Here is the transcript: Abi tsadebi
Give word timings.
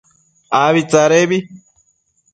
Abi 0.61 0.81
tsadebi 0.89 1.37